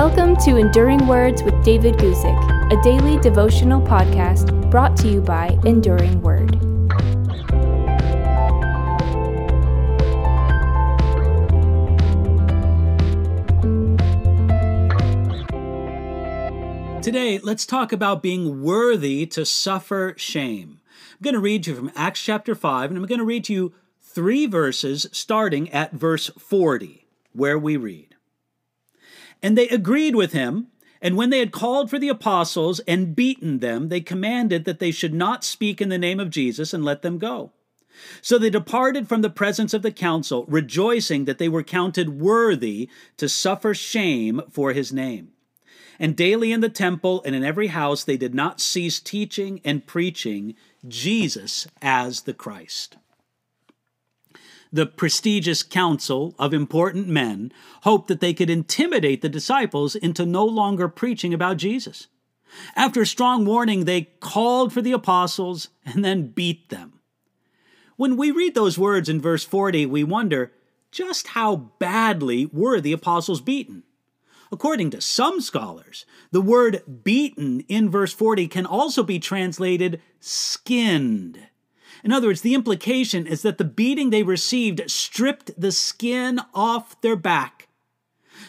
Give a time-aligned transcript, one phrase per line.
[0.00, 5.58] Welcome to Enduring Words with David Guzik, a daily devotional podcast brought to you by
[5.64, 6.52] Enduring Word.
[17.02, 20.80] Today, let's talk about being worthy to suffer shame.
[21.14, 23.74] I'm going to read you from Acts chapter 5, and I'm going to read you
[24.00, 28.07] three verses starting at verse 40, where we read
[29.42, 30.68] And they agreed with him,
[31.00, 34.90] and when they had called for the apostles and beaten them, they commanded that they
[34.90, 37.52] should not speak in the name of Jesus and let them go.
[38.20, 42.88] So they departed from the presence of the council, rejoicing that they were counted worthy
[43.16, 45.32] to suffer shame for his name.
[45.98, 49.86] And daily in the temple and in every house they did not cease teaching and
[49.86, 50.54] preaching
[50.86, 52.96] Jesus as the Christ.
[54.72, 57.52] The prestigious council of important men
[57.82, 62.08] hoped that they could intimidate the disciples into no longer preaching about Jesus.
[62.76, 67.00] After a strong warning, they called for the apostles and then beat them.
[67.96, 70.52] When we read those words in verse 40, we wonder
[70.90, 73.82] just how badly were the apostles beaten?
[74.50, 81.47] According to some scholars, the word beaten in verse 40 can also be translated skinned.
[82.04, 87.00] In other words, the implication is that the beating they received stripped the skin off
[87.00, 87.68] their back.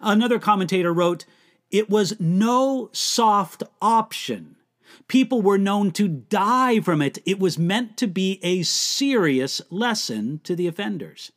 [0.00, 1.24] Another commentator wrote,
[1.70, 4.56] It was no soft option.
[5.08, 7.18] People were known to die from it.
[7.26, 11.32] It was meant to be a serious lesson to the offenders.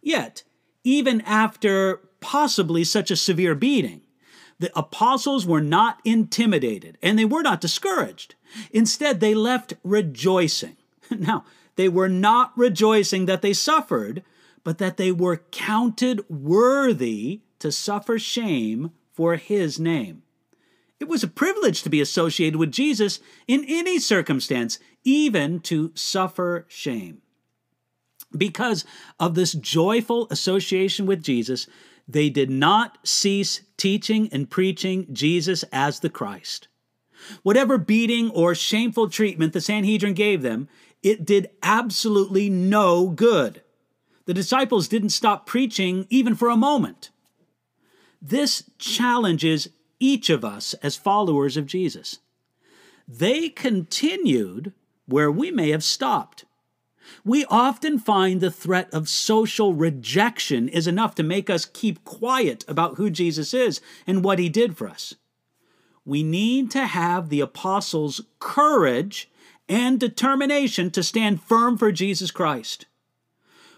[0.00, 0.42] Yet,
[0.84, 4.00] even after possibly such a severe beating.
[4.58, 8.36] The apostles were not intimidated and they were not discouraged.
[8.70, 10.76] Instead, they left rejoicing.
[11.20, 11.44] Now,
[11.76, 14.22] they were not rejoicing that they suffered,
[14.64, 20.22] but that they were counted worthy to suffer shame for his name.
[21.00, 26.64] It was a privilege to be associated with Jesus in any circumstance, even to suffer
[26.68, 27.22] shame.
[28.36, 28.84] Because
[29.18, 31.66] of this joyful association with Jesus,
[32.06, 36.68] they did not cease teaching and preaching Jesus as the Christ.
[37.42, 40.68] Whatever beating or shameful treatment the Sanhedrin gave them,
[41.02, 43.62] it did absolutely no good.
[44.24, 47.10] The disciples didn't stop preaching even for a moment.
[48.20, 49.68] This challenges
[49.98, 52.18] each of us as followers of Jesus.
[53.08, 54.72] They continued
[55.06, 56.44] where we may have stopped.
[57.24, 62.64] We often find the threat of social rejection is enough to make us keep quiet
[62.68, 65.14] about who Jesus is and what he did for us.
[66.04, 69.30] We need to have the apostles' courage
[69.68, 72.86] and determination to stand firm for Jesus Christ.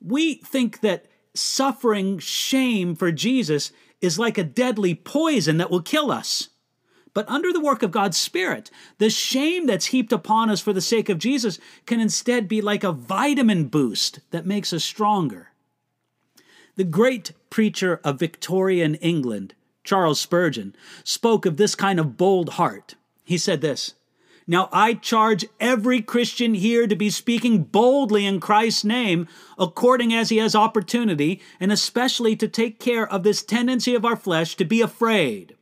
[0.00, 6.10] We think that suffering shame for Jesus is like a deadly poison that will kill
[6.10, 6.48] us.
[7.14, 10.82] But under the work of God's Spirit, the shame that's heaped upon us for the
[10.82, 15.52] sake of Jesus can instead be like a vitamin boost that makes us stronger.
[16.76, 22.96] The great preacher of Victorian England, Charles Spurgeon, spoke of this kind of bold heart.
[23.24, 23.94] He said this
[24.46, 29.26] Now I charge every Christian here to be speaking boldly in Christ's name,
[29.58, 34.16] according as he has opportunity, and especially to take care of this tendency of our
[34.16, 35.56] flesh to be afraid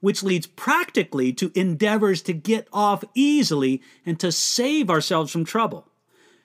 [0.00, 5.88] which leads practically to endeavors to get off easily and to save ourselves from trouble.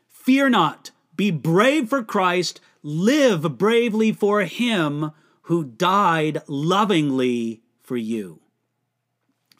[0.10, 5.12] Fear not, be brave for Christ, live bravely for Him
[5.44, 8.40] who died lovingly for you.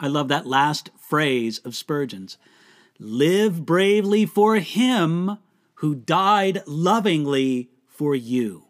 [0.04, 2.38] I love that last phrase of Spurgeon's.
[3.00, 5.38] Live bravely for Him
[5.76, 8.66] who died lovingly for you.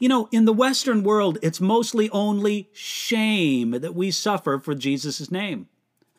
[0.00, 5.30] You know, in the Western world, it's mostly only shame that we suffer for Jesus'
[5.30, 5.68] name.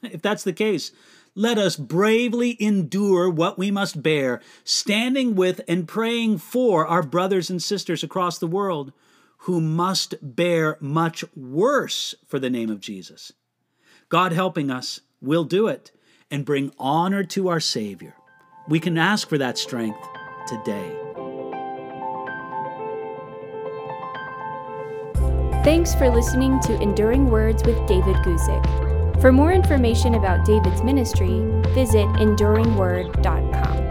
[0.03, 0.91] If that's the case,
[1.34, 7.50] let us bravely endure what we must bear, standing with and praying for our brothers
[7.50, 8.94] and sisters across the world
[9.38, 13.33] who must bear much worse for the name of Jesus.
[14.13, 15.92] God helping us, we'll do it
[16.30, 18.13] and bring honor to our Savior.
[18.68, 19.98] We can ask for that strength
[20.48, 20.95] today.
[25.63, 29.19] Thanks for listening to Enduring Words with David Guzik.
[29.19, 31.42] For more information about David's ministry,
[31.74, 33.82] visit enduringword.com.